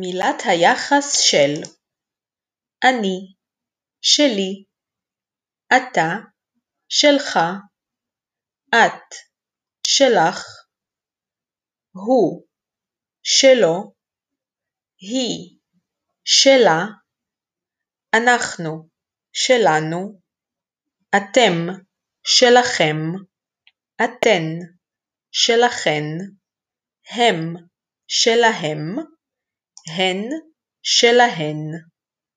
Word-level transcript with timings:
מילת 0.00 0.42
היחס 0.44 1.20
של 1.20 1.52
אני, 2.84 3.34
שלי, 4.00 4.64
אתה, 5.68 6.10
שלך, 6.88 7.38
את, 8.68 9.14
שלך, 9.86 10.44
הוא, 11.92 12.46
שלו, 13.22 13.94
היא, 14.98 15.58
שלה, 16.24 16.80
אנחנו, 18.14 18.88
שלנו, 19.32 20.20
אתם, 21.16 21.56
שלכם, 22.24 22.96
אתן, 23.96 24.48
שלכן, 25.32 26.04
הם, 27.10 27.54
שלהם, 28.06 28.96
הן, 29.88 30.28
שלהן 30.82 31.70